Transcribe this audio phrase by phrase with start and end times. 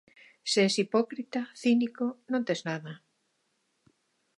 [0.51, 2.07] Se es hipócrita, cínico...
[2.31, 2.93] non tes nada.